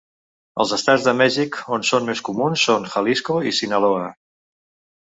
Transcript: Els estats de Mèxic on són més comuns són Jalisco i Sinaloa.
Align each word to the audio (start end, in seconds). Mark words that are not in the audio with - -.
Els 0.63 0.71
estats 0.77 1.05
de 1.09 1.13
Mèxic 1.17 1.59
on 1.77 1.85
són 1.91 2.09
més 2.09 2.25
comuns 2.31 2.65
són 2.71 2.89
Jalisco 2.95 3.39
i 3.53 3.57
Sinaloa. 3.61 4.13